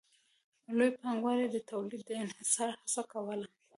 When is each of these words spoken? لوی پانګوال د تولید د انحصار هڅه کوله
لوی 0.77 0.91
پانګوال 1.01 1.39
د 1.51 1.57
تولید 1.69 2.01
د 2.05 2.09
انحصار 2.23 2.69
هڅه 2.81 3.01
کوله 3.11 3.47